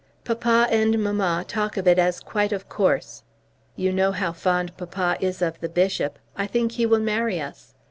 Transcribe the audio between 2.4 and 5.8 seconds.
of course. You know how fond papa is of the